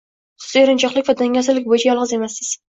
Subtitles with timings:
[0.45, 2.51] Siz erinchoqlik va dangasalik bo’yicha yolg’iz emassiz!